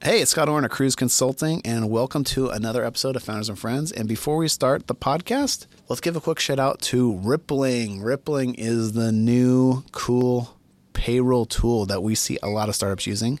[0.00, 3.58] Hey, it's Scott Orn of Kruze Consulting, and welcome to another episode of Founders and
[3.58, 3.90] Friends.
[3.90, 8.00] And before we start the podcast, let's give a quick shout out to Rippling.
[8.00, 10.56] Rippling is the new cool
[10.92, 13.40] payroll tool that we see a lot of startups using.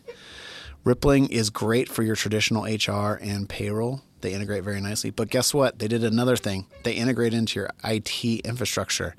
[0.82, 4.02] Rippling is great for your traditional HR and payroll.
[4.20, 5.10] They integrate very nicely.
[5.10, 5.78] But guess what?
[5.78, 6.66] They did another thing.
[6.82, 9.14] They integrate into your IT infrastructure.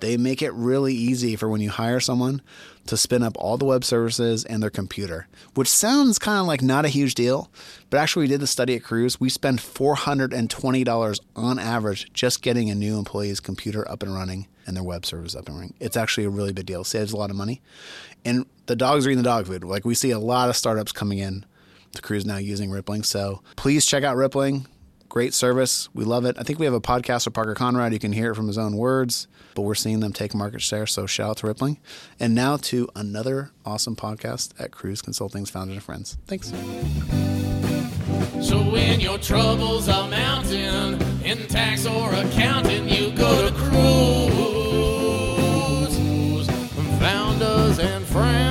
[0.00, 2.42] They make it really easy for when you hire someone
[2.86, 6.62] to spin up all the web services and their computer, which sounds kind of like
[6.62, 7.50] not a huge deal.
[7.88, 9.20] But actually, we did the study at Kruze.
[9.20, 14.76] We spend $420 on average just getting a new employee's computer up and running and
[14.76, 15.74] their web service up and running.
[15.80, 16.84] It's actually a really big deal.
[16.84, 17.60] Saves a lot of money.
[18.24, 19.64] And the dogs are eating the dog food.
[19.64, 21.44] Like we see a lot of startups coming in
[21.94, 23.02] to Kruze now using Rippling.
[23.02, 24.66] So please check out Rippling.
[25.10, 25.88] Great service.
[25.92, 26.36] We love it.
[26.38, 27.92] I think we have a podcast with Parker Conrad.
[27.92, 30.86] You can hear it from his own words, but we're seeing them take market share.
[30.86, 31.78] So shout out to Rippling.
[32.20, 36.16] And now to another awesome podcast at Kruze Consulting's Founders and Friends.
[36.28, 36.50] Thanks.
[38.40, 44.60] So when your troubles are mounting in tax or accounting, you go to Kruze.
[47.00, 48.49] Founders and friends.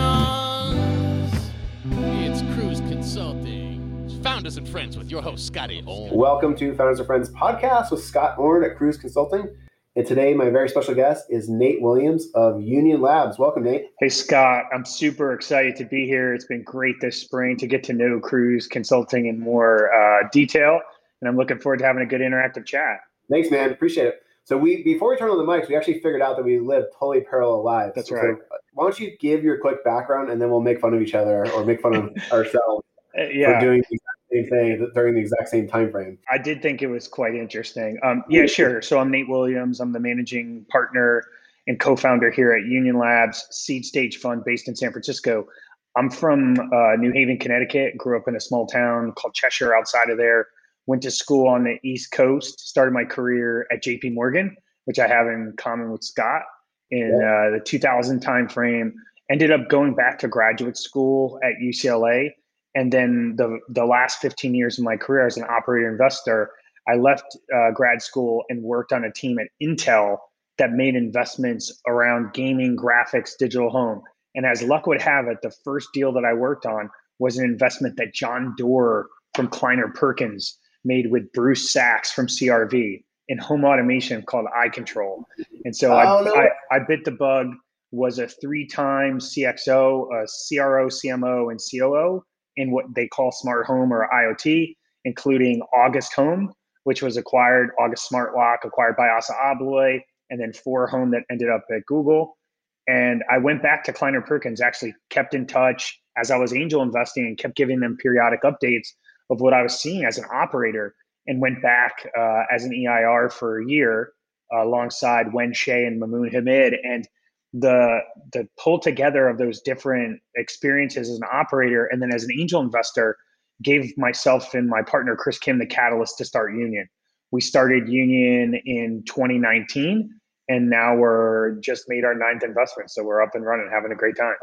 [4.40, 6.14] Founders and friends with your host Scotty Orn.
[6.16, 9.54] Welcome to Founders and Friends podcast with Scott Orn at Kruze Consulting.
[9.98, 13.38] And today, my very special guest is Nate Williams of Union Labs.
[13.38, 13.88] Welcome, Nate.
[14.00, 14.64] Hey, Scott.
[14.74, 16.34] I'm super excited to be here.
[16.34, 20.80] It's been great this spring to get to know Kruze Consulting in more uh, detail.
[21.20, 23.02] And I'm looking forward to having a good interactive chat.
[23.30, 23.72] Thanks, man.
[23.72, 24.22] Appreciate it.
[24.46, 26.86] So we before we turn on the mics, we actually figured out that we live
[26.98, 27.92] totally parallel lives.
[27.94, 28.38] That's So right.
[28.72, 31.46] why don't you give your quick background and then we'll make fun of each other
[31.52, 32.86] or make fun of ourselves
[33.20, 36.18] Uh, for doing the exact same thing during the exact same time frame.
[36.32, 37.98] I did think it was quite interesting.
[38.04, 38.82] Um, yeah, sure.
[38.82, 39.80] So I'm Nate Williams.
[39.80, 41.24] I'm the managing partner
[41.68, 45.48] and co-founder here at Union Labs Seed Stage Fund based in San Francisco.
[45.96, 47.98] I'm from uh, New Haven, Connecticut.
[47.98, 50.48] Grew up in a small town called Cheshire outside of there.
[50.86, 52.60] Went to school on the East Coast.
[52.60, 54.12] Started my career at J.P.
[54.12, 56.44] Morgan, which I have in common with Scott
[56.92, 58.92] in uh, the 2000 timeframe.
[59.30, 62.32] Ended up going back to graduate school at UCLA
[62.76, 66.52] and then the the last 15 years of my career as an operator investor
[66.88, 70.18] i left uh, grad school and worked on a team at intel
[70.58, 74.02] that made investments around gaming graphics digital home.
[74.36, 77.46] And as luck would have it the first deal that i worked on was an
[77.46, 83.64] investment that john doerr from kleiner perkins made with bruce sachs from crv in home
[83.64, 85.24] automation called iControl.
[85.64, 86.50] And so I, Oh, no I.
[86.76, 87.54] I bit the bug,
[87.92, 92.24] was a three-time CXO, a CRO, CMO, and COO
[92.60, 94.76] in what they call smart home or IoT,
[95.06, 96.52] including August Home,
[96.84, 101.50] which was acquired, August Smart Lock, acquired by Assa Abloy, and then 4Home that ended
[101.50, 102.38] up at Google.
[102.86, 106.82] And I went back to Kleiner Perkins, actually kept in touch as I was angel
[106.82, 108.90] investing and kept giving them periodic updates
[109.30, 110.96] of what I was seeing as an operator
[111.28, 114.12] and went back uh, as an EIR for a year
[114.54, 116.74] uh, alongside Wen Hsieh and Mamoon Hamid.
[116.84, 117.08] And
[117.54, 118.00] the
[118.32, 122.62] the pull together of those different experiences as an operator and then as an angel
[122.62, 123.18] investor
[123.62, 126.88] gave myself and my partner Chris Kim the catalyst to start Union.
[127.32, 130.10] We started Union in 2019
[130.48, 132.92] and now we're just made our ninth investment.
[132.92, 134.36] So we're up and running, having a great time.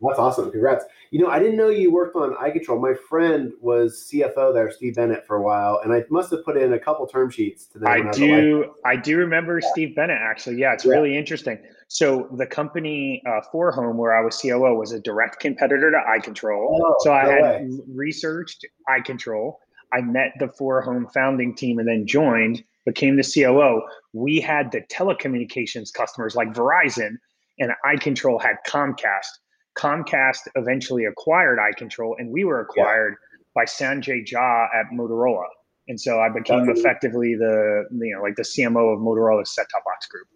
[0.00, 0.50] That's awesome.
[0.52, 0.84] Congrats.
[1.10, 2.80] You know, I didn't know you worked on iControl.
[2.80, 6.56] My friend was CFO there, Steve Bennett, for a while, and I must have put
[6.56, 7.88] in a couple term sheets to them.
[7.88, 8.30] I was at Life.
[8.40, 8.74] do.
[8.84, 10.18] I do remember Steve Bennett.
[10.20, 10.92] Actually, yeah, it's Yeah.
[10.92, 11.58] really interesting.
[11.88, 16.68] So the company uh, 4Home, where I was COO, was a direct competitor to iControl.
[16.70, 17.68] Oh, so I no had way.
[17.92, 18.64] researched
[19.04, 19.58] Control.
[19.92, 23.82] I met the 4Home founding team and then joined, became the COO.
[24.12, 27.16] We had the telecommunications customers like Verizon,
[27.58, 29.38] and eye control had Comcast.
[29.78, 33.14] Comcast eventually acquired iControl, and we were acquired
[33.54, 35.44] by Sanjay Jha at Motorola.
[35.88, 39.84] And so I became effectively the you know like the CMO of Motorola's set top
[39.84, 40.26] box group.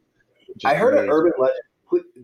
[0.65, 1.61] I heard really- an urban legend.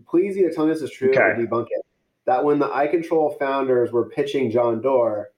[0.07, 1.85] Please either tell me this is true or debunk it.
[2.25, 5.29] That when the iControl founders were pitching John Doerr,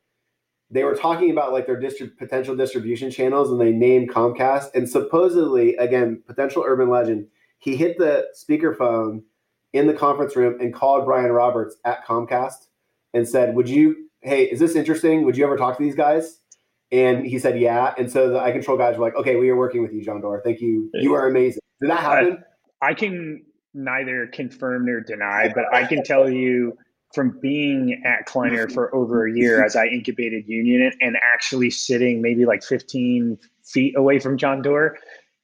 [0.69, 4.73] they were talking about like their distrib- potential distribution channels, and they named Comcast.
[4.73, 7.27] And supposedly, again, potential urban legend,
[7.59, 9.23] he hit the speakerphone
[9.73, 12.67] in the conference room and called Brian Roberts at Comcast
[13.13, 14.09] and said, "Would you?
[14.21, 15.23] Hey, is this interesting?
[15.25, 16.39] Would you ever talk to these guys?"
[16.91, 19.81] And he said, "Yeah." And so the iControl guys were like, "Okay, we are working
[19.81, 20.41] with you, John Doerr.
[20.43, 20.89] Thank you.
[20.93, 22.43] You are amazing." Did that happen?
[22.81, 26.77] I can neither confirm nor deny, but I can tell you
[27.13, 32.21] from being at Kleiner for over a year as I incubated Union and actually sitting
[32.21, 34.97] maybe like 15 feet away from John Doerr,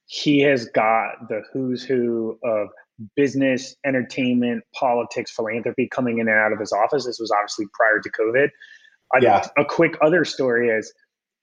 [0.05, 2.69] he has got the who's who of
[3.15, 7.05] business, entertainment, politics, philanthropy coming in and out of his office.
[7.05, 8.49] This was obviously prior to COVID.
[9.21, 9.45] Yeah.
[9.57, 10.91] A quick other story is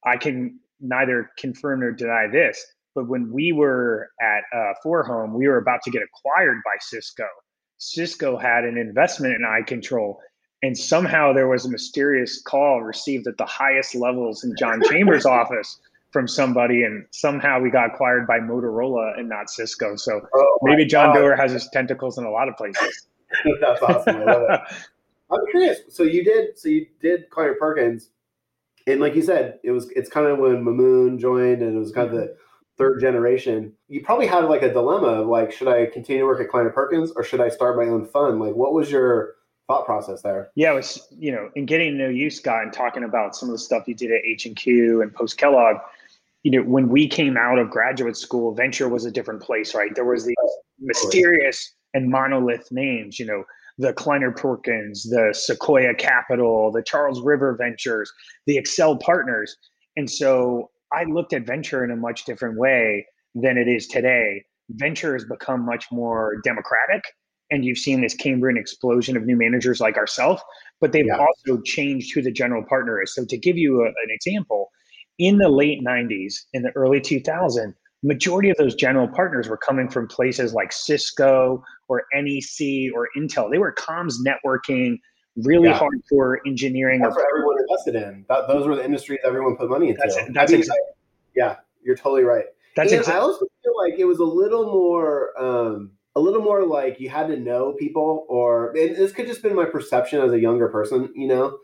[0.05, 2.65] I can neither confirm nor deny this,
[2.95, 7.25] but when we were at uh, Home, we were about to get acquired by Cisco.
[7.79, 10.17] Cisco had an investment in iControl,
[10.63, 15.27] and somehow there was a mysterious call received at the highest levels in John Chambers'
[15.27, 15.79] office
[16.15, 19.97] from somebody, and somehow we got acquired by Motorola and not Cisco.
[19.97, 21.15] So Oh, maybe John God.
[21.19, 23.09] Doerr has his tentacles in a lot of places.
[23.61, 24.19] That's awesome.
[24.19, 24.61] I love it.
[25.33, 25.81] I'm curious.
[25.89, 26.57] So you did.
[26.57, 28.11] So you did Kleiner Perkins,
[28.87, 29.91] and like you said, it was.
[29.91, 32.35] It's kind of when Mamoon joined, and it was kind of the mm-hmm.
[32.79, 33.73] third generation.
[33.89, 36.71] You probably had like a dilemma of like, should I continue to work at Kleiner
[36.71, 38.39] Perkins or should I start my own fund?
[38.39, 39.35] Like, what was your
[39.67, 40.53] thought process there?
[40.55, 43.49] Yeah, it was you know, in getting to know you, Scott, and talking about some
[43.49, 45.79] of the stuff you did at H and Q and post Kellogg.
[46.45, 49.95] You know, when we came out of graduate school, venture was a different place, right?
[49.95, 50.37] There was these
[50.79, 53.19] mysterious and monolith names.
[53.19, 53.45] You know,
[53.79, 58.13] the Kleiner Perkins, the Sequoia Capital, the Charles River Ventures,
[58.47, 59.57] the Accel Partners,
[59.97, 64.45] and so I looked at venture in a much different way than it is today.
[64.71, 67.03] Venture has become much more democratic
[67.51, 70.43] and you've seen this Cambrian explosion of new managers like ourselves,
[70.81, 71.19] but they've Yeah.
[71.19, 73.15] also changed who the general partner is.
[73.15, 74.71] So to give you a, an example,
[75.19, 79.89] in the late 90s, in the early 2000s, majority of those general partners were coming
[79.89, 83.51] from places like Cisco or NEC or Intel.
[83.51, 84.99] They were comms networking,
[85.37, 85.79] really Yeah.
[85.79, 87.01] hardcore engineering.
[87.01, 88.27] That's what everyone invested in.
[88.29, 90.01] That, those were the industries everyone put money into.
[90.03, 90.35] That's it.
[90.35, 90.81] That's I mean, exact-
[91.35, 92.45] yeah, you're totally right.
[92.77, 96.43] that's and exa- I also feel like it was a little more, um, a little
[96.43, 100.21] more like you had to know people, or and this could just been my perception
[100.21, 101.59] as a younger person, you know.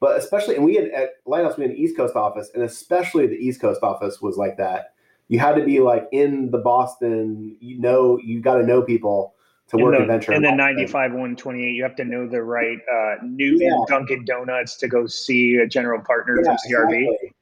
[0.00, 3.26] But especially, and we had at Lighthouse, we had an East Coast office, and especially
[3.26, 4.94] the East Coast office was like that.
[5.28, 9.34] You had to be like in the Boston, you know, you got to know people
[9.68, 10.32] to in work the, in venture.
[10.32, 13.84] in the 95 128 you have to know the right uh Newton Yeah.
[13.86, 17.32] Dunkin Donuts to go see a general partner Yeah, from CRV exactly.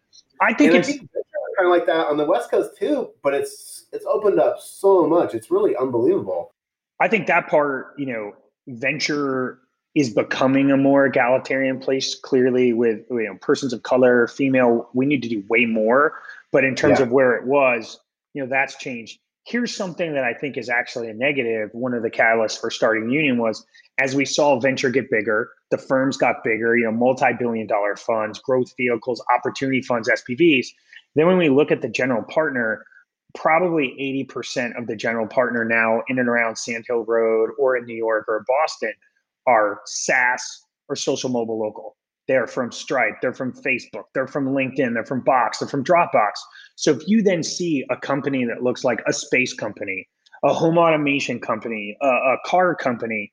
[0.43, 1.11] I think and I it's think
[1.57, 5.07] kind of like that on the West Coast too, but it's it's opened up so
[5.07, 5.35] much.
[5.35, 6.53] It's really unbelievable.
[7.01, 8.33] I think that part, you know,
[8.67, 9.61] venture
[9.95, 12.15] is becoming a more egalitarian place.
[12.15, 16.15] Clearly, with you know, persons of color, female, we need to do way more.
[16.53, 17.07] But in terms Yeah.
[17.07, 18.01] of where it was,
[18.35, 19.19] you know, that's changed.
[19.47, 21.71] Here's something that I think is actually a negative.
[21.73, 23.67] One of the catalysts for starting Union was
[23.99, 26.77] as we saw venture get bigger, the firms got bigger.
[26.77, 30.69] You know, multi-billion-dollar funds, growth vehicles, opportunity funds, SPVs.
[31.15, 32.85] Then when we look at the general partner,
[33.35, 37.85] probably 80% of the general partner now in and around Sand Hill Road or in
[37.85, 38.93] New York or Boston
[39.49, 40.43] are SaaS
[40.89, 41.97] or social mobile local.
[42.29, 46.33] They're from Stripe, they're from Facebook, they're from LinkedIn, they're from Box, they're from Dropbox.
[46.77, 50.07] So if you then see a company that looks like a space company,
[50.45, 53.33] a home automation company, a, a car company,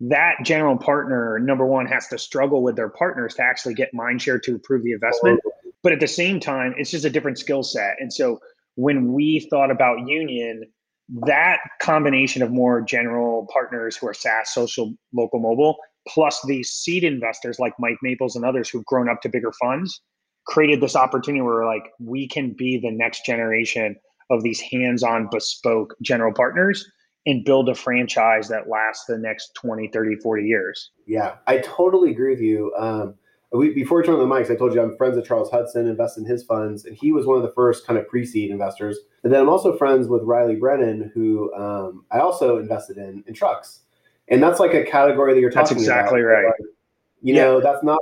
[0.00, 4.22] that general partner, number one, has to struggle with their partners to actually get mind
[4.22, 5.40] share to approve the investment.
[5.82, 7.96] But at the same time, it's just a different skill set.
[7.98, 8.38] And so
[8.76, 10.64] when we thought about Union,
[11.08, 15.76] that combination of more general partners who are SaaS, social, local, mobile,
[16.08, 20.00] plus these seed investors like Mike Maples and others who've grown up to bigger funds,
[20.46, 23.96] created this opportunity where like we can be the next generation
[24.30, 26.84] of these hands-on bespoke general partners
[27.26, 32.10] and build a franchise that lasts the next 20 30 40 years Yeah, I totally
[32.10, 32.72] agree with you.
[32.78, 33.14] Um,
[33.52, 35.86] we, before we turn on the mics, I told you I'm friends with Charles Hudson,
[35.86, 38.98] invest in his funds, and he was one of the first kind of pre-seed investors.
[39.22, 43.34] And then I'm also friends with Reilly Brennan, who um, I also invested in in
[43.34, 43.80] trucks,
[44.28, 46.30] and that's like a category that you're That's talking exactly about.
[46.30, 46.44] right.
[46.46, 46.70] Like,
[47.22, 47.98] you know, that's not.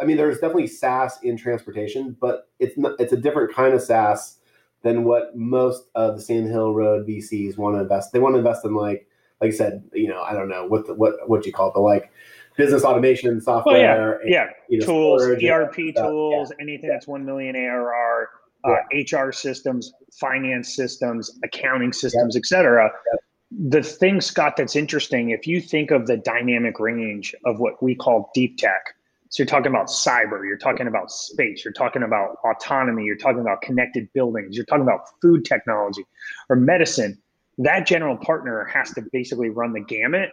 [0.00, 2.98] I mean, there's definitely SaaS in transportation, but it's not.
[2.98, 4.38] It's a different kind of SaaS
[4.82, 8.12] than what most of the Sand Hill Road VCs want to invest.
[8.12, 9.06] They want to invest in like,
[9.40, 11.74] like you said, you know, I don't know what the, what what you call it,
[11.74, 12.10] but like
[12.60, 14.20] business automation software.
[14.20, 14.46] and, yeah.
[14.68, 18.28] you know, tools erp tools anything that's 1 million arr
[18.64, 18.76] uh,
[19.10, 22.90] hr systems finance systems accounting systems etc
[23.50, 27.94] the thing scott that's interesting if you think of the dynamic range of what we
[27.94, 28.94] call deep tech
[29.30, 33.40] so you're talking about cyber you're talking about space you're talking about autonomy you're talking
[33.40, 36.04] about connected buildings you're talking about food technology
[36.50, 37.18] or medicine
[37.58, 40.30] that general partner has to basically run the gamut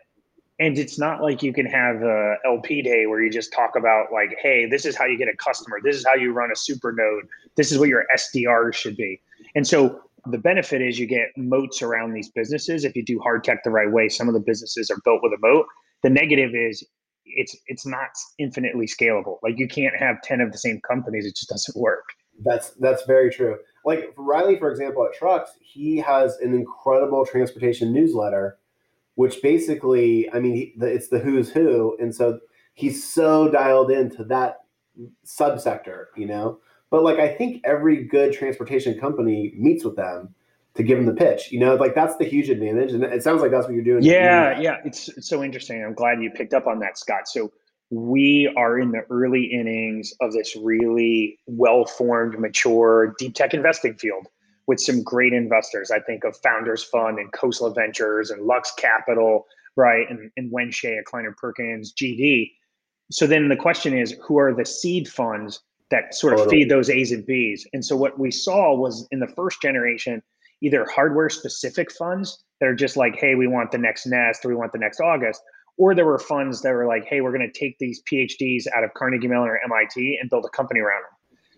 [0.60, 4.12] and it's not like you can have a lp day where you just talk about
[4.12, 5.80] like hey this is how you get a customer.
[5.84, 9.22] This is how you run a super node this is what your sdr should be.
[9.56, 12.84] And so the benefit is you get moats around these businesses.
[12.84, 15.34] If you do hard tech the right way some of the businesses are built with
[15.34, 15.66] a moat.
[16.04, 16.86] The negative is
[17.26, 18.10] it's it's not
[18.40, 19.38] infinitely scalable.
[19.44, 21.26] Like you can't have 10 of the same companies.
[21.26, 22.04] It just doesn't work.
[22.44, 23.58] That's that's very true.
[23.86, 28.58] Like Reilly, for example, at Trucks, he has an incredible transportation newsletter,
[29.18, 32.40] which basically, I mean, it's the who's who, and so
[32.76, 34.58] he's so dialed into that
[35.26, 36.60] subsector, you know.
[36.92, 40.36] But like I think every good transportation company meets with them
[40.76, 41.52] to give them the pitch.
[41.52, 44.04] You know, like that's the huge advantage, and it sounds like that's what you're doing.
[44.04, 45.84] Yeah, yeah, it's, it's so interesting.
[45.84, 47.28] I'm glad you picked up on that, Scott.
[47.28, 47.52] So
[47.90, 54.28] we are in the early innings of this really well-formed, mature deep tech investing field
[54.68, 55.92] with some great investors.
[55.92, 59.46] I think of Founders Fund and Khosla Ventures and Lux Capital,
[59.76, 62.52] right, and, and Wen Hsieh at Kleiner Perkins, GD.
[63.12, 66.64] So then the question is, who are the seed funds that sort of totally.
[66.64, 67.66] feed those A's and B's?
[67.72, 70.22] And so what we saw was in the first generation,
[70.62, 74.50] either hardware specific funds that are just like, hey, we want the next Nest or
[74.50, 75.42] we want the next August,
[75.78, 78.84] or there were funds that were like, hey, we're going to take these PhDs out
[78.84, 81.17] of Carnegie Mellon or MIT and build a company around them.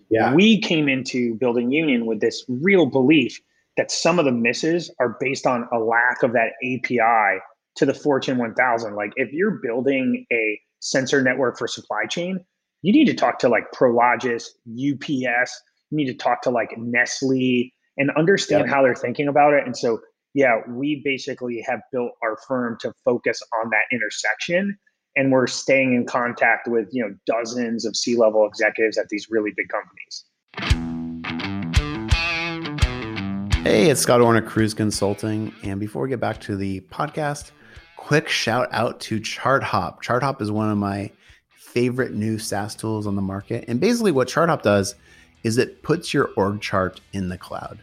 [0.09, 0.33] Yeah.
[0.33, 3.39] We came into building Union with this real belief
[3.77, 7.39] that some of the misses are based on a lack of that API
[7.75, 8.95] to the Fortune 1000.
[8.95, 12.39] Like if you're building a sensor network for supply chain,
[12.81, 15.61] you need to talk to like Prologis, UPS,
[15.91, 19.65] you need to talk to like Nestle and understand how they're thinking about it.
[19.65, 19.99] And so
[20.33, 24.77] yeah, we basically have built our firm to focus on that intersection
[25.19, 29.51] and we're staying in contact with, you know, dozens of C-level executives at these really
[29.57, 30.23] big companies.
[33.65, 35.53] Hey, it's Scott Orn Kruze Consulting.
[35.61, 37.51] And before we get back to the podcast,
[37.97, 40.01] quick shout out to ChartHop.
[40.01, 41.11] ChartHop is one of my
[41.49, 43.65] favorite new SaaS tools on the market.
[43.67, 44.95] And basically, what ChartHop does
[45.43, 47.79] is it puts your org chart in the cloud.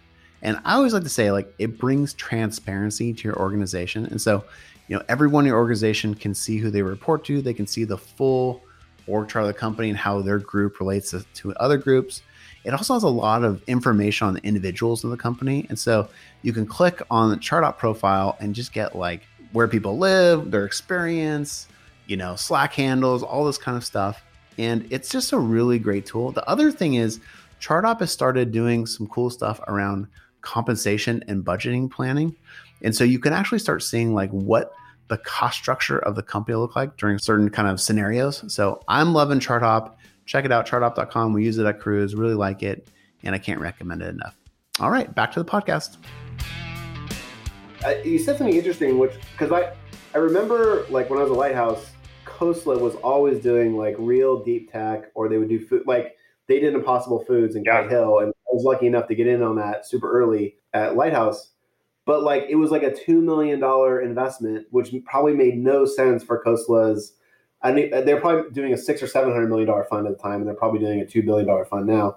[0.46, 4.06] And I always like to say, like, it brings transparency to your organization.
[4.06, 4.44] And so,
[4.86, 7.42] you know, everyone in your organization can see who they report to.
[7.42, 8.62] They can see the full
[9.08, 12.22] org chart of the company and how their group relates to, to other groups.
[12.62, 15.66] It also has a lot of information on the individuals in the company.
[15.68, 16.08] And so
[16.42, 20.64] you can click on the ChartHop profile and just get like where people live, their
[20.64, 21.66] experience,
[22.06, 24.22] you know, Slack handles, all this kind of stuff.
[24.58, 26.30] And it's just a really great tool.
[26.30, 27.18] The other thing is,
[27.60, 30.06] ChartHop has started doing some cool stuff around
[30.46, 32.34] compensation and budgeting planning.
[32.82, 34.72] And so you can actually start seeing like what
[35.08, 38.44] the cost structure of the company look like during certain kind of scenarios.
[38.52, 39.94] So I'm loving ChartHop.
[40.24, 41.32] Check it out, charthop.com.
[41.32, 42.88] We use it at Kruze, really like it,
[43.24, 44.36] and I can't recommend it enough.
[44.78, 45.96] All right, back to the podcast.
[47.84, 49.72] Uh, you said something interesting, which because I
[50.14, 51.90] I remember like when I was a lighthouse,
[52.24, 56.60] Khosla was always doing like real deep tech, or they would do food like they
[56.60, 57.82] did Impossible Foods in yeah.
[57.82, 60.96] Kite Hill, and I was lucky enough to get in on that super early at
[60.96, 61.50] Lighthouse.
[62.06, 66.25] But like it was like a two million dollar investment, which probably made no sense
[66.25, 67.14] for Khosla's.
[67.62, 70.16] I mean, uh, they're probably doing a six or seven hundred million dollar fund at
[70.16, 72.16] the time, and they're probably doing a two billion dollar fund now.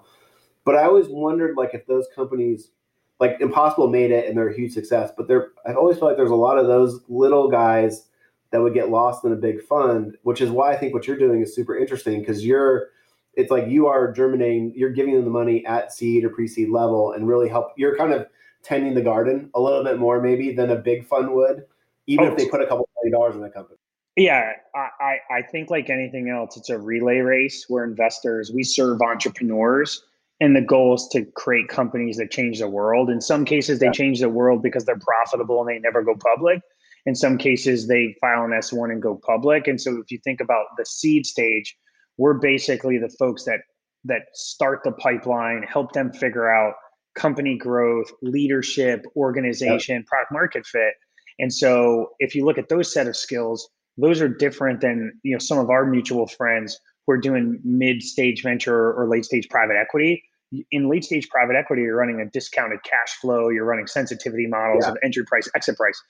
[0.64, 2.70] But I always wondered like if those companies,
[3.18, 5.10] like Impossible, made it and they're a huge success.
[5.16, 8.06] But there, I always felt like there's a lot of those little guys
[8.52, 11.18] that would get lost in a big fund, which is why I think what you're
[11.18, 12.88] doing is super interesting because you're
[13.34, 17.12] it's like you are germinating, you're giving them the money at seed or pre-seed level
[17.12, 17.72] and really help.
[17.76, 18.26] You're kind of
[18.62, 21.64] tending the garden a little bit more maybe than a big fund would,
[22.06, 22.50] even oh, if they oh.
[22.50, 23.76] put a couple million dollars in the company.
[24.16, 29.00] Yeah, I, I think like anything else, it's a relay race where investors, we serve
[29.00, 30.04] entrepreneurs
[30.40, 33.10] and the goal is to create companies that change the world.
[33.10, 33.92] In some cases, they yeah.
[33.92, 36.60] change the world because they're profitable and they never go public.
[37.06, 39.66] In some cases, they file an S1 and go public.
[39.66, 41.76] And so if you think about the seed stage,
[42.18, 43.60] we're basically the folks that
[44.04, 46.74] that start the pipeline, help them figure out
[47.14, 50.06] company growth, leadership, organization, yep.
[50.06, 50.94] product market fit.
[51.38, 55.32] And so if you look at those set of skills, those are different than you
[55.32, 60.22] know some of our mutual friends who are doing mid-stage venture or late-stage private equity.
[60.70, 64.92] In late-stage private equity, you're running a discounted cash flow, you're running sensitivity models yeah.
[64.92, 66.00] of entry price, exit price.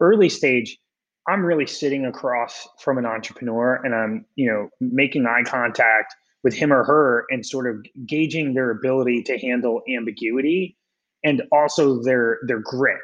[0.00, 0.78] Early stage,
[1.28, 6.54] I'm really sitting across from an entrepreneur and I'm, you know, making eye contact with
[6.54, 10.76] him or her and sort of gauging their ability to handle ambiguity
[11.24, 12.98] and also their their grit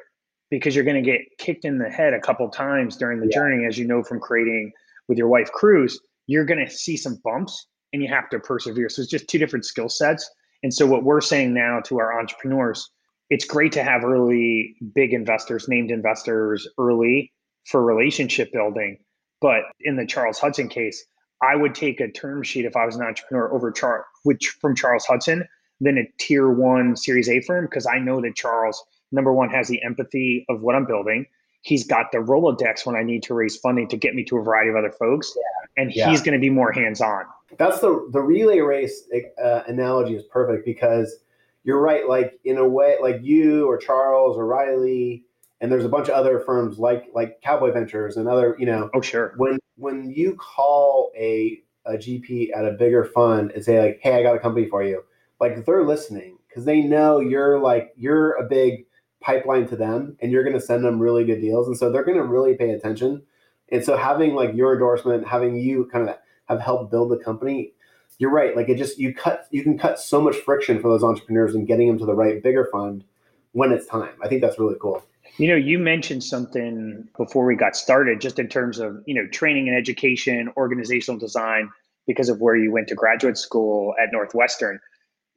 [0.51, 3.39] because you're going to get kicked in the head a couple times during the yeah.
[3.39, 4.73] journey as you know from creating
[5.09, 5.95] with your wife Kruze
[6.27, 9.39] you're going to see some bumps and you have to persevere so it's just two
[9.39, 10.29] different skill sets
[10.63, 12.91] and so what we're saying now to our entrepreneurs
[13.31, 17.33] it's great to have early big investors named investors early
[17.69, 18.99] for relationship building.
[19.41, 21.05] But in the Charles Hudson case,
[21.43, 24.75] I would take a term sheet if I was an entrepreneur over Char- which from
[24.75, 25.47] Charles Hudson
[25.81, 28.83] than a tier one Series A firm because I know that Charles
[29.13, 31.27] number one has the empathy of what I'm building.
[31.63, 34.43] He's got the Rolodex when I need to raise funding to get me to a
[34.43, 35.83] variety of other folks, yeah.
[35.83, 36.11] and yeah.
[36.11, 37.25] he's going to be more hands on.
[37.57, 39.03] That's the the relay race
[39.43, 41.19] uh, analogy is perfect because
[41.65, 42.09] you're right.
[42.09, 45.25] Like in a way, like you or Charles or Reilly
[45.61, 48.91] and there's a bunch of other firms like like Cowboy Ventures and other you know.
[48.95, 49.35] Oh sure.
[49.37, 54.15] When when you call a a GP at a bigger fund and say like, "Hey,
[54.15, 55.03] I got a company for you,"
[55.41, 58.87] like they're listening because they know you're like you're a big
[59.21, 62.05] pipeline to them, and you're going to send them really good deals, and so they're
[62.05, 63.23] going to really pay attention.
[63.71, 66.17] And so having like your endorsement, having you kind of
[66.49, 67.73] have helped build the company,
[68.19, 68.57] you're right.
[68.57, 71.67] Like it just you cut you can cut so much friction for those entrepreneurs and
[71.67, 73.05] getting them to the right bigger fund
[73.53, 74.15] when it's time.
[74.23, 75.03] I think that's really cool.
[75.39, 79.27] You know, you mentioned something before we got started, just in terms of you know
[79.29, 81.71] training and education, organizational design,
[82.09, 84.81] because of where you went to graduate school at Northwestern.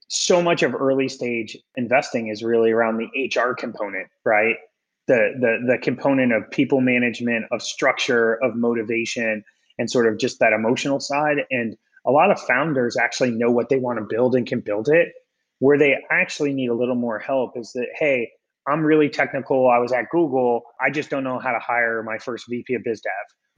[0.07, 4.55] So much of early stage investing is really around the HR component, right?
[5.07, 9.43] The the the component of people management, of structure, of motivation,
[9.77, 11.37] and sort of just that emotional side.
[11.51, 11.77] And
[12.07, 15.09] a lot of founders actually know what they want to build and can build it.
[15.59, 18.31] Where they actually need a little more help is that, hey,
[18.67, 19.69] I'm really technical.
[19.69, 20.63] I was at Google.
[20.79, 23.11] I just don't know how to hire my first VP of biz dev.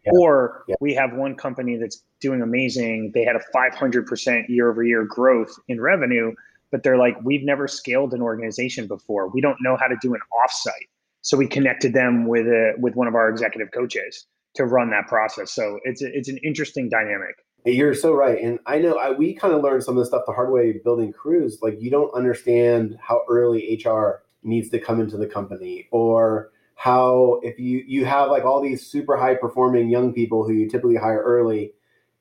[0.05, 0.11] Yeah.
[0.15, 0.75] Or yeah.
[0.81, 3.11] we have one company that's doing amazing.
[3.13, 6.33] They had a 500% year over year growth in revenue,
[6.71, 9.29] but they're like, we've never scaled an organization before.
[9.29, 10.89] We don't know how to do an offsite.
[11.21, 15.07] So we connected them with a, with one of our executive coaches to run that
[15.07, 15.51] process.
[15.51, 17.35] So it's a, it's an interesting dynamic.
[17.65, 20.23] You're so right, and I know I, we kind of learned some of the stuff
[20.27, 21.53] the hard way building Kruze.
[21.61, 27.39] Like you don't understand how early HR needs to come into the company, or how
[27.43, 30.95] if you you have like all these super high performing young people who you typically
[30.95, 31.73] hire early,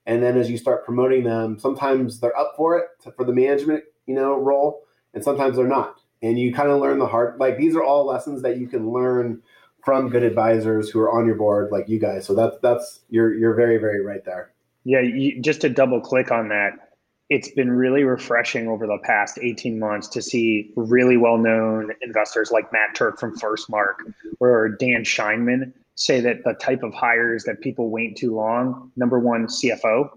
[0.06, 3.84] and then as you start promoting them, sometimes they're up for it for the management
[4.06, 6.00] you know role, and sometimes they're not.
[6.22, 8.90] And you kind of learn the hard like these are all lessons that you can
[8.90, 9.42] learn
[9.84, 12.24] from good advisors who are on your board like you guys.
[12.26, 14.52] So that's that's you're you're very very right there.
[14.84, 16.91] Yeah, you, just to double click on that,
[17.28, 22.50] it's been really refreshing over the past 18 months to see really well known investors
[22.50, 27.60] like Matt Turck from FirstMark or Dan Scheinman say that the type of hires that
[27.60, 30.10] people wait too long number one, CFO,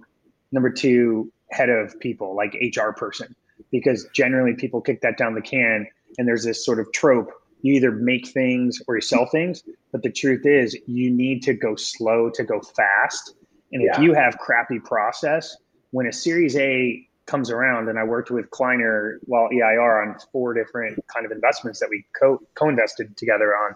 [0.51, 3.35] number two, head of people, like HR person,
[3.71, 7.31] because generally people kick that down the can and there's this sort of trope
[7.65, 9.63] you either make things or you sell things.
[9.91, 13.33] But the truth is, you need to go slow to go fast.
[13.71, 15.57] And if you have crappy process,
[15.95, 20.53] when a Series A comes around, and I worked with Kleiner while EIR on four
[20.53, 23.73] different kind of investments that we co co-invested together on.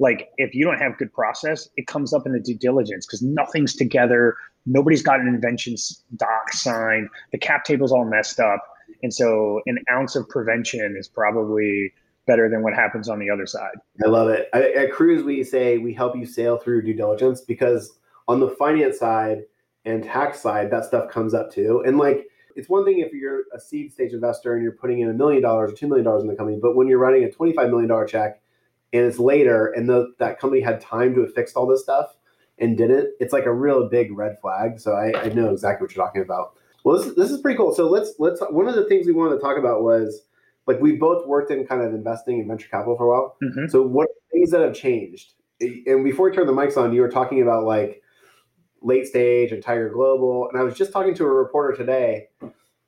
[0.00, 3.22] Like if you don't have good process, it comes up in the due diligence because
[3.22, 4.34] nothing's together.
[4.66, 5.76] Nobody's got an invention
[6.16, 7.08] doc signed.
[7.30, 8.64] The cap table's all messed up.
[9.04, 11.92] And so an ounce of prevention is probably
[12.26, 13.76] better than what happens on the other side.
[14.04, 14.48] I love it.
[14.52, 17.92] At Kruze, we say we help you sail through due diligence because
[18.26, 19.44] on the finance side
[19.84, 21.82] and tax side, that stuff comes up too.
[21.86, 25.08] And like, it's one thing if you're a seed stage investor and you're putting in
[25.08, 27.28] a million dollars or two million dollars in the company, but when you're writing a
[27.28, 28.42] $25 million check
[28.92, 32.16] and it's later and the, that company had time to have fixed all this stuff
[32.58, 34.80] and didn't, it's like a real big red flag.
[34.80, 36.54] So I, I know exactly what you're talking about.
[36.84, 37.74] Well, this, this is pretty cool.
[37.74, 40.22] So let's let's one of the things we wanted to talk about was
[40.66, 43.36] like we both worked in kind of investing in venture capital for a while.
[43.42, 43.66] Mm-hmm.
[43.68, 45.34] So what things that have changed?
[45.60, 48.02] And before we turn the mics on, you were talking about like
[48.82, 52.28] late stage and Tiger Global, and I was just talking to a reporter today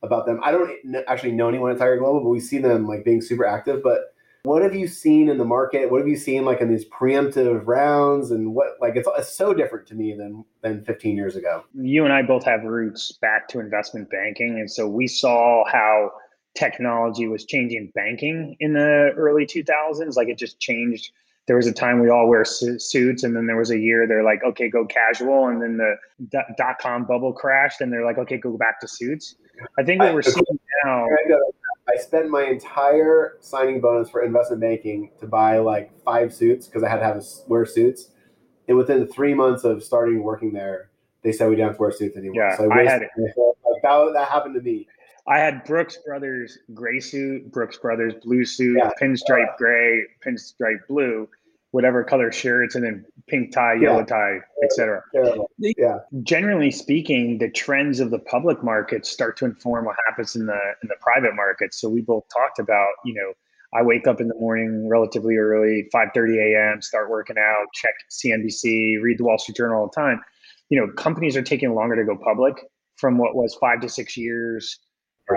[0.03, 0.41] about them.
[0.43, 0.71] I don't
[1.07, 3.83] actually know anyone at Tiger Global, but we see them like being super active.
[3.83, 5.91] But what have you seen in the market?
[5.91, 8.31] What have you seen like in these preemptive rounds?
[8.31, 11.65] And what like it's, it's so different to me than than 15 years ago.
[11.75, 16.11] You and I both have roots back to investment banking, and so we saw how
[16.55, 20.17] technology was changing banking in the early 2000s.
[20.17, 21.13] Like it just changed.
[21.47, 24.23] There was a time we all wear suits, and then there was a year they're
[24.23, 25.49] like, okay, go casual.
[25.49, 25.97] And then the
[26.57, 29.35] dot com bubble crashed, and they're like, okay, go back to suits.
[29.79, 30.45] I think what we're seeing
[30.85, 31.07] now.
[31.93, 36.85] I spent my entire signing bonus for investment banking to buy like five suits because
[36.85, 38.11] I had to have a, wear suits.
[38.69, 40.91] And within three months of starting working there,
[41.23, 42.37] they said we don't have to wear suits anymore.
[42.37, 43.11] Yeah, so I, I had it.
[43.17, 44.87] That, that happened to me.
[45.27, 48.91] I had Brooks Brothers gray suit, Brooks Brothers blue suit, yeah.
[49.01, 51.29] pinstripe gray, pinstripe blue,
[51.71, 54.05] whatever color shirts, and then pink tie, yellow yeah.
[54.05, 55.03] tie, etc.
[55.59, 55.99] Yeah.
[56.23, 60.59] Generally speaking, the trends of the public markets start to inform what happens in the
[60.83, 61.81] in the private markets.
[61.81, 63.33] So we both talked about, you know,
[63.75, 69.01] I wake up in the morning relatively early, 5:30 a.m., start working out, check CNBC,
[69.01, 70.21] read the Wall Street Journal all the time.
[70.69, 72.57] You know, companies are taking longer to go public
[72.97, 74.79] from what was five to six years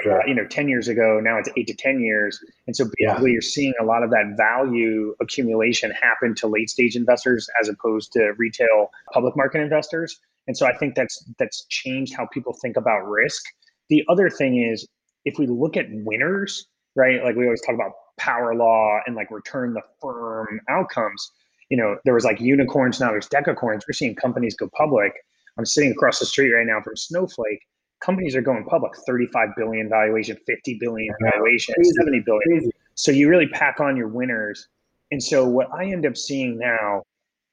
[0.02, 0.22] Sure.
[0.22, 2.40] Uh, you know, 10 years ago, now it's eight to 10 years.
[2.68, 3.34] And so basically, yeah.
[3.34, 8.12] you're seeing a lot of that value accumulation happen to late stage investors as opposed
[8.14, 10.20] to retail public market investors.
[10.48, 13.44] And so I think that's that's changed how people think about risk.
[13.90, 14.88] The other thing is
[15.24, 17.24] if we look at winners, right?
[17.24, 21.32] Like we always talk about power law and like return the firm outcomes.
[21.70, 23.82] You know, there was like unicorns, now there's decacorns.
[23.88, 25.14] We're seeing companies go public.
[25.58, 27.62] I'm sitting across the street right now from Snowflake
[28.06, 31.92] companies are going public 35 billion valuation 50 billion valuation Crazy.
[31.98, 32.42] 70 billion.
[32.48, 32.72] Crazy.
[32.94, 34.68] so you really pack on your winners.
[35.12, 37.04] And so what i end up seeing now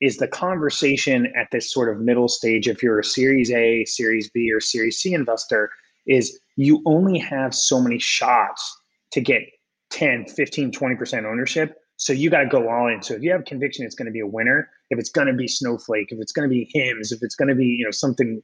[0.01, 4.29] is the conversation at this sort of middle stage if you're a series a series
[4.31, 5.71] b or series c investor
[6.07, 8.63] is you only have so many shots
[9.13, 9.43] to get
[9.91, 11.77] 10 15 20% ownership.
[11.97, 13.01] So you got to go all in.
[13.03, 15.35] So if you have conviction it's going to be a winner if it's going to
[15.35, 17.91] be snowflake if it's going to be Hims if it's going to be you know
[17.91, 18.43] something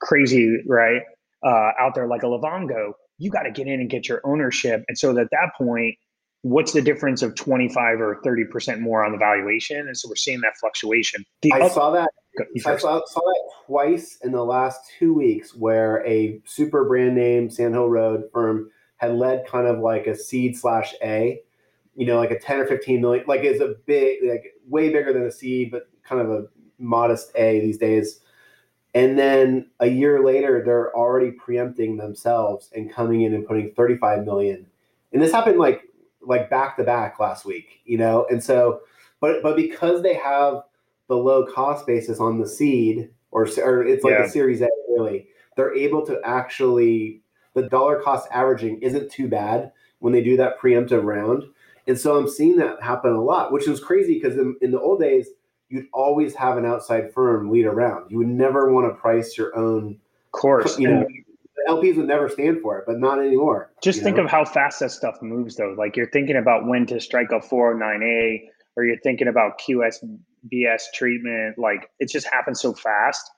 [0.00, 1.02] crazy right
[1.42, 4.84] uh, out there like a Livongo, you got to get in and get your ownership.
[4.88, 5.96] And so at that point,
[6.42, 9.78] what's the difference of 25 or 30% more on the valuation?
[9.78, 11.24] And so we're seeing that fluctuation.
[11.42, 12.10] The I oth- saw that.
[12.64, 17.50] I saw, saw that twice in the last two weeks, where a super brand name
[17.50, 21.40] Sandhill Road firm had led kind of like a seed slash A,
[21.96, 25.12] you know, like a ten or fifteen million, like it's a big, like way bigger
[25.12, 26.44] than a seed, but kind of a
[26.78, 28.20] modest A these days.
[28.94, 34.24] And then a year later, they're already preempting themselves and coming in and putting 35
[34.24, 34.66] million.
[35.12, 35.82] And this happened like
[36.22, 38.26] like back to back last week, you know.
[38.30, 38.80] And so,
[39.20, 40.62] but but because they have
[41.08, 44.24] the low cost basis on the seed, or or it's like Yeah.
[44.24, 47.22] a Series A, really, they're able to actually
[47.54, 51.44] the dollar cost averaging isn't too bad when they do that preemptive round.
[51.86, 54.80] And so I'm seeing that happen a lot, which is crazy because in, in the
[54.80, 55.28] old days,
[55.70, 58.10] you'd always have an outside firm lead around.
[58.10, 59.98] You would never want to price your own.
[60.32, 60.78] Course.
[60.78, 63.72] You know, the LPs would never stand for it, but not anymore.
[63.82, 64.24] just think know?
[64.24, 65.74] of how fast that stuff moves, though.
[65.78, 68.42] Like you're thinking about when to strike a 409A,
[68.76, 71.58] or you're thinking about QSBS treatment.
[71.58, 73.30] Like it just happens so fast.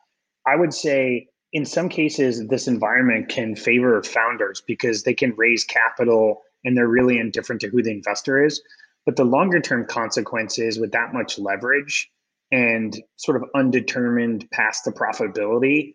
[0.46, 5.64] I would say in some cases, this environment can favor founders because they can raise
[5.64, 8.62] capital and they're really indifferent to who the investor is.
[9.04, 12.10] But the longer term consequences with that much leverage
[12.52, 15.92] and sort of undetermined past the profitability,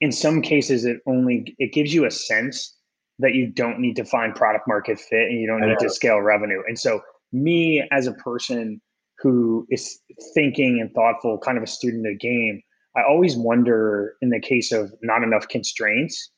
[0.00, 2.76] in some cases, it only it gives you a sense
[3.18, 6.20] that you don't need to find product market fit and you don't need to scale
[6.20, 6.62] revenue.
[6.68, 7.00] And so,
[7.32, 8.80] me as a person
[9.18, 9.98] who is
[10.34, 12.60] thinking and thoughtful, kind of a student of the game,
[12.94, 16.30] I always wonder in the case of not enough constraints,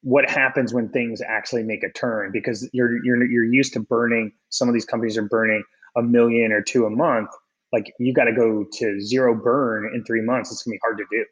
[0.00, 4.32] what happens when things actually make a turn because you're you're you're used to burning
[4.48, 5.62] some of these companies are burning
[5.96, 7.30] a million or two a month
[7.74, 10.96] like you got to go to zero burn in 3 months it's to be hard
[10.98, 11.24] to do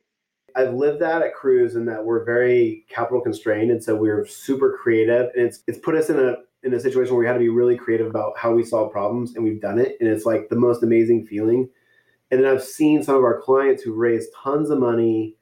[0.55, 4.79] I've lived that at Kruze in that we're very capital constrained, and so we're super
[4.83, 7.39] creative, and it's it's put us in a in a situation where we had to
[7.39, 10.49] be really creative about how we solve problems, and we've done it, and it's like
[10.49, 11.69] the most amazing feeling.
[12.31, 15.37] And then I've seen some of our clients who raised tons of money,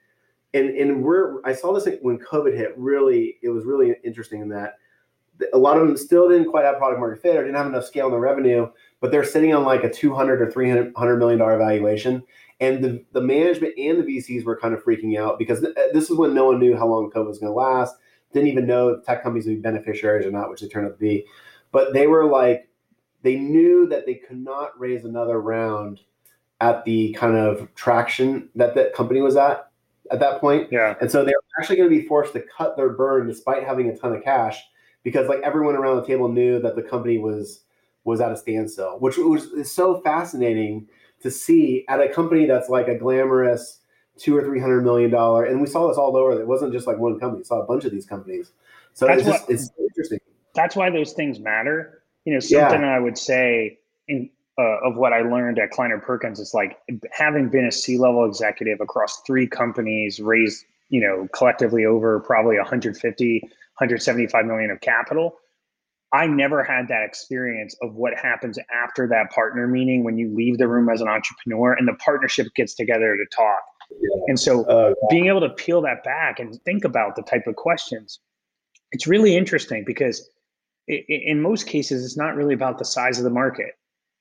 [0.54, 2.74] and and we're I saw this when COVID hit.
[2.76, 4.74] Really, it was really interesting in that
[5.52, 7.84] a lot of them still didn't quite have product market fit or didn't have enough
[7.84, 8.68] scale in the revenue,
[9.00, 12.22] but they're sitting on like a 200 or 300 million dollar valuation.
[12.60, 16.10] And the, the management and the VCs were kind of freaking out because th- this
[16.10, 17.96] is when no one knew how long COVID was going to last.
[18.32, 20.92] Didn't even know if tech companies would be beneficiaries or not, which they turned out
[20.92, 21.24] to be.
[21.72, 22.68] But they were like,
[23.22, 26.00] they knew that they could not raise another round
[26.60, 29.70] at the kind of traction that that company was at
[30.10, 30.68] at that point.
[30.70, 33.88] yeah And so they're actually going to be forced to cut their burn despite having
[33.88, 34.62] a ton of cash
[35.02, 37.62] because like everyone around the table knew that the company was
[38.04, 40.88] was at a standstill, which was is so fascinating
[41.22, 43.80] to see at a company that's like a glamorous
[44.18, 45.44] two or three hundred million dollar.
[45.44, 46.40] And we saw this all over.
[46.40, 48.52] It wasn't just like one company; we saw a bunch of these companies.
[48.94, 50.18] So That's it's just it's interesting.
[50.54, 52.02] that's why those things matter.
[52.24, 52.68] You know, Yeah.
[52.68, 56.78] something I would say in uh, of what I learned at Kleiner Perkins is like
[57.12, 62.56] having been a C level executive across three companies, raised you know collectively over probably
[62.56, 63.48] 150,
[63.80, 65.36] 175 million of capital.
[66.12, 70.58] I never had that experience of what happens after that partner meeting when you leave
[70.58, 73.60] the room as an entrepreneur and the partnership gets together to talk.
[74.26, 77.56] And so Uh, being able to peel that back and think about the type of
[77.56, 78.20] questions
[78.92, 80.28] it's really interesting because
[80.88, 83.72] i- i- in most cases it's not really about the size of the market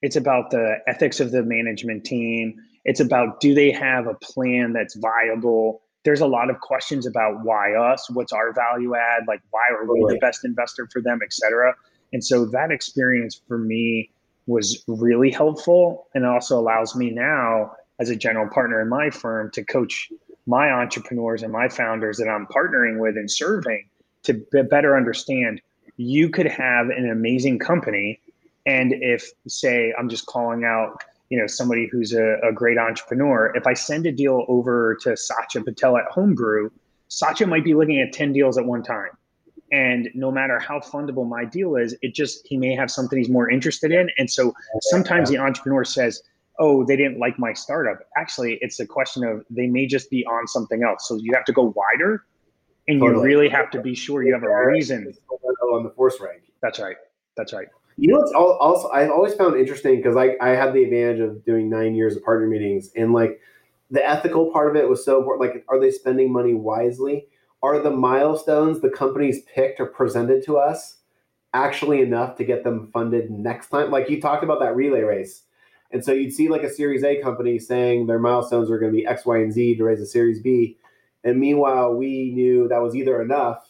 [0.04, 4.74] it's about the ethics of the management team it's about do they have a plan
[4.74, 9.42] that's viable there's a lot of questions about why us what's our value add like
[9.52, 11.76] why are we the best investor for them et cetera.
[12.14, 14.10] And so that experience for me
[14.48, 19.52] was really helpful and also allows me now as a general partner in my firm
[19.52, 20.12] to coach
[20.48, 23.88] my entrepreneurs and my founders that I'm partnering with and serving
[24.24, 25.62] to be- better understand
[25.98, 28.20] you could have an amazing company
[28.66, 33.52] and if say i'm just calling out you know somebody who's a, a great entrepreneur
[33.56, 36.70] if i send a deal over to satya patel at homebrew
[37.08, 39.10] satya might be looking at 10 deals at one time
[39.72, 43.30] and no matter how fundable my deal is it just he may have something he's
[43.30, 46.22] more interested in and so sometimes the entrepreneur says
[46.60, 50.26] oh they didn't like my startup actually it's a question of they may just be
[50.26, 52.26] on something else so you have to go wider
[52.88, 53.18] And totally.
[53.18, 55.14] you really have to be sure you have a reason
[55.74, 56.42] on the force rank.
[56.62, 56.98] That's right.
[57.38, 57.68] That's right.
[58.00, 61.44] You know what's also I've always found interesting because I I had the advantage of
[61.44, 63.42] doing nine years of partner meetings and like
[63.92, 65.54] the ethical part of it was so important.
[65.54, 67.28] Like, are they spending money wisely?
[67.62, 70.98] Are the milestones the companies picked or presented to us
[71.54, 73.92] actually enough to get them funded next time?
[73.92, 75.44] Like you talked about that relay race.
[75.92, 78.98] And so you'd see like a Series A company saying their milestones are going to
[78.98, 80.78] be X, Y, and Z to raise a Series B.
[81.24, 83.69] And meanwhile, we knew that was either enough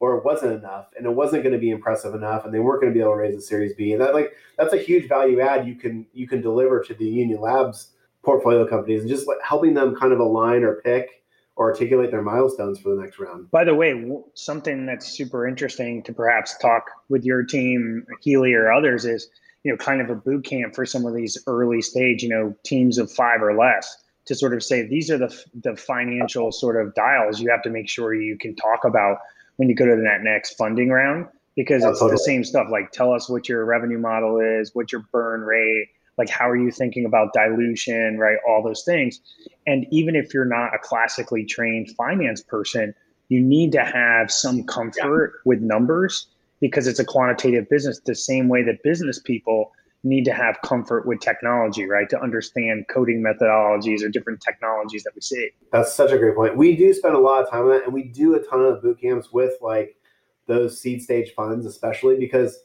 [0.00, 2.82] or it wasn't enough, and it wasn't going to be impressive enough, and they weren't
[2.82, 3.92] going to be able to raise a Series B.
[3.92, 7.06] And that like that's a huge value add you can you can deliver to the
[7.06, 11.22] Union Labs portfolio companies, and just helping them kind of align or pick
[11.56, 13.50] or articulate their milestones for the next round.
[13.50, 13.94] By the way,
[14.34, 19.28] something that's super interesting to perhaps talk with your team, Healy or others, is
[19.64, 22.54] you know kind of a boot camp for some of these early stage, you know,
[22.64, 26.84] teams of five or less to sort of say these are the the financial sort
[26.84, 29.18] of dials you have to make sure you can talk about
[29.56, 32.12] when you go to that next funding round because it's totally.
[32.12, 35.88] the same stuff like tell us what your revenue model is what your burn rate
[36.18, 39.20] like how are you thinking about dilution right all those things
[39.66, 42.94] and even if you're not a classically trained finance person
[43.28, 45.40] you need to have some comfort yeah.
[45.44, 46.28] with numbers
[46.60, 49.72] because it's a quantitative business the same way that business people
[50.06, 52.08] need to have comfort with technology, right?
[52.10, 55.50] To understand coding methodologies or different technologies that we see.
[55.72, 56.56] That's such a great point.
[56.56, 58.80] We do spend a lot of time on that, and we do a ton of
[58.80, 59.96] boot camps with like
[60.46, 62.60] those seed stage funds, especially because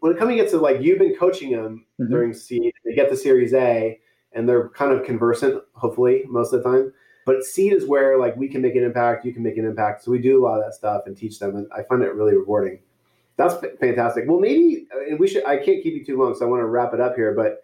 [0.00, 2.10] when it comes to like you've been coaching them mm-hmm.
[2.10, 4.00] during seed, they get the Series A,
[4.32, 6.92] and they're kind of conversant, hopefully most of the time.
[7.24, 10.02] But seed is where like we can make an impact, you can make an impact.
[10.02, 12.14] So we do a lot of that stuff and teach them, and I find it
[12.14, 12.80] really rewarding.
[13.36, 14.24] That's fantastic.
[14.28, 15.44] Well, maybe and we should.
[15.44, 17.34] I can't keep you too long, so I want to wrap it up here.
[17.34, 17.62] But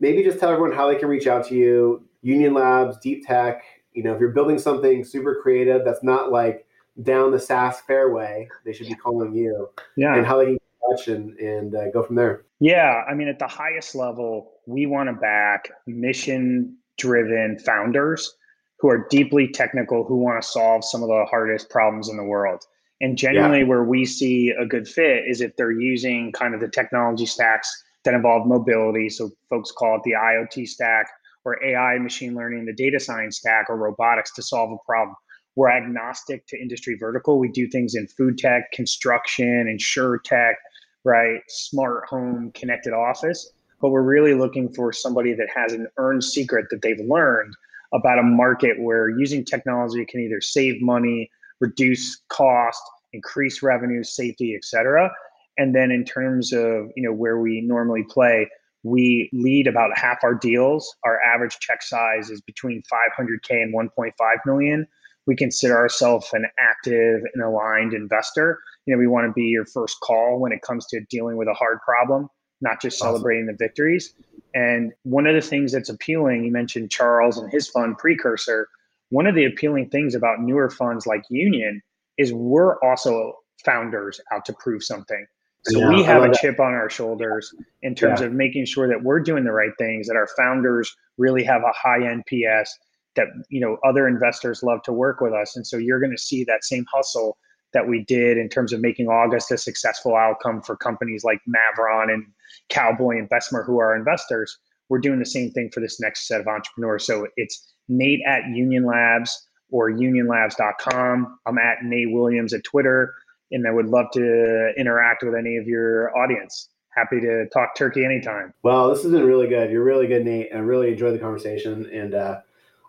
[0.00, 2.04] maybe just tell everyone how they can reach out to you.
[2.22, 3.62] Union Labs, Deep Tech.
[3.92, 6.66] You know, if you're building something super creative that's not like
[7.02, 9.68] down the SaaS fairway, they should be calling you.
[9.96, 10.14] Yeah.
[10.16, 10.58] And how they can
[10.90, 12.44] touch and and uh, go from there.
[12.60, 18.34] Yeah, I mean, at the highest level, we want to back mission-driven founders
[18.80, 22.24] who are deeply technical, who want to solve some of the hardest problems in the
[22.24, 22.64] world.
[23.00, 23.66] And generally, yeah.
[23.66, 27.70] where we see a good fit is if they're using kind of the technology stacks
[28.04, 29.08] that involve mobility.
[29.08, 31.08] So folks call it the IoT stack
[31.44, 35.16] or AI, machine learning, the data science stack, or robotics to solve a problem.
[35.56, 37.38] We're agnostic to industry vertical.
[37.38, 40.56] We do things in food tech, construction, insure tech,
[41.04, 41.40] right?
[41.48, 43.52] Smart home, connected office.
[43.80, 47.54] But we're really looking for somebody that has an earned secret that they've learned
[47.92, 54.54] about a market where using technology can either save money, reduce cost, increase revenue, safety,
[54.54, 55.10] et cetera.
[55.56, 58.48] And then in terms of you know where we normally play,
[58.82, 60.94] we lead about half our deals.
[61.04, 64.12] Our average check size is between 500k and 1.5
[64.46, 64.86] million.
[65.26, 68.60] We consider ourselves an active and aligned investor.
[68.86, 71.48] You know, we want to be your first call when it comes to dealing with
[71.48, 72.28] a hard problem,
[72.62, 73.14] not just awesome.
[73.14, 74.14] celebrating the victories.
[74.54, 78.68] And one of the things that's appealing, you mentioned Charles and his fund Precursor
[79.10, 81.82] one of the appealing things about newer funds like Union
[82.18, 83.32] is we're also
[83.64, 85.26] founders out to prove something.
[85.64, 88.26] So yeah, we have a chip on our shoulders in terms yeah.
[88.26, 91.72] of making sure that we're doing the right things, that our founders really have a
[91.74, 92.68] high NPS,
[93.16, 95.56] that you know other investors love to work with us.
[95.56, 97.36] And so you're going to see that same hustle
[97.74, 102.12] that we did in terms of making August a successful outcome for companies like Mavron
[102.12, 102.24] and
[102.70, 104.58] Cowboy and Bessemer, who are investors.
[104.88, 107.06] We're doing the same thing for this next set of entrepreneurs.
[107.06, 111.38] So it's Nate at Union Labs or unionlabs.com.
[111.46, 113.14] I'm at Nate Williams at Twitter,
[113.50, 116.68] and I would love to interact with any of your audience.
[116.96, 118.52] Happy to talk turkey anytime.
[118.62, 119.70] Well, this has been really good.
[119.70, 120.48] You're really good, Nate.
[120.54, 122.40] I really enjoyed the conversation, and uh,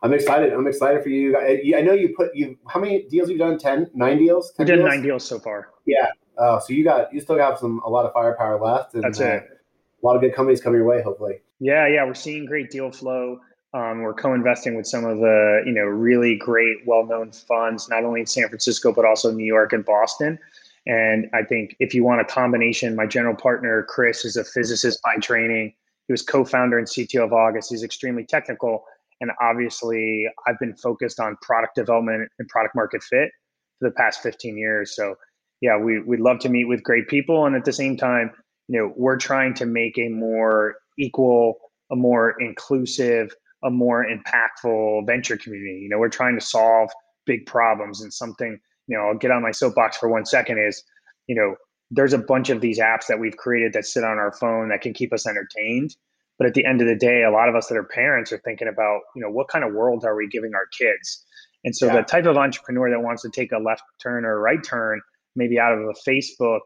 [0.01, 0.53] I'm excited.
[0.53, 1.38] I'm excited for you.
[1.38, 2.57] I, know you put you.
[2.67, 3.59] How many deals you've done?
[3.59, 4.53] Ten, nine deals.
[4.57, 5.69] We've done nine deals so far.
[5.85, 6.07] Yeah.
[6.38, 8.93] Oh, so you got you still have some a lot of firepower left.
[8.95, 9.43] And, That's it.
[9.43, 9.55] Uh,
[10.01, 11.41] a lot of good companies coming your way, hopefully.
[11.60, 13.39] Yeah, yeah, we're seeing great deal flow.
[13.74, 18.22] Um, we're co-investing with some of the you know really great, well-known funds, not only
[18.22, 20.39] in San Francisco but also New York and Boston.
[20.88, 25.00] And I think if you want a combination, my general partner Chris is a physicist
[25.04, 25.74] by training.
[26.08, 27.69] He was co-founder and CTO of August.
[27.69, 28.86] He's extremely technical,
[29.22, 33.30] and obviously I've been focused on product development and product market fit
[33.78, 34.95] for the past 15 years.
[34.95, 35.15] So
[35.62, 38.32] yeah, we we'd love to meet with great people, and at the same time,
[38.69, 41.57] you know, we're trying to make a more equal,
[41.91, 43.33] a more inclusive
[43.63, 45.81] a more impactful venture community.
[45.81, 46.89] You know, we're trying to solve
[47.25, 50.83] big problems and something, you know, I'll get on my soapbox for one second is,
[51.27, 51.55] you know,
[51.91, 54.81] there's a bunch of these apps that we've created that sit on our phone that
[54.81, 55.95] can keep us entertained.
[56.38, 58.38] But at the end of the day, a lot of us that are parents are
[58.45, 61.25] thinking about, you know, what kind of world are we giving our kids?
[61.65, 61.97] And so Yeah.
[61.97, 65.01] the type of entrepreneur that wants to take a left turn or a right turn,
[65.35, 66.62] maybe out of a Facebook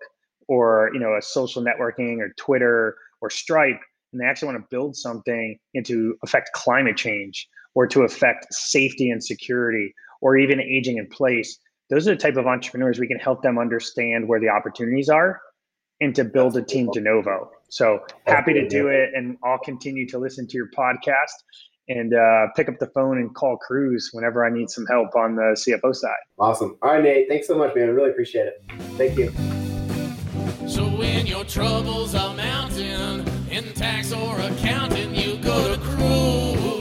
[0.47, 3.79] or you know a social networking or Twitter or Stripe,
[4.13, 9.09] and they actually want to build something into affect climate change or to affect safety
[9.09, 11.59] and security or even aging in place.
[11.89, 15.41] Those are the type of entrepreneurs we can help them understand where the opportunities are
[15.99, 17.49] and to build a team de novo.
[17.69, 21.33] So happy to do it, and I'll continue to listen to your podcast
[21.89, 25.35] and uh, pick up the phone and call Kruze whenever I need some help on
[25.35, 26.11] the CFO side.
[26.39, 26.77] Awesome.
[26.81, 27.27] All right, Nate.
[27.27, 27.85] Thanks so much, man.
[27.85, 28.63] I really appreciate it.
[28.97, 29.31] Thank you.
[30.67, 36.73] So when your troubles are mounting in tax or accounting, you go to Kruze.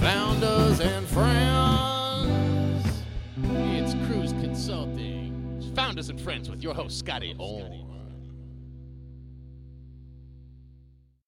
[0.00, 2.84] Founders and friends.
[3.42, 5.72] It's Kruze Consulting.
[5.74, 7.87] Founders and friends with your host, Scotty Orn.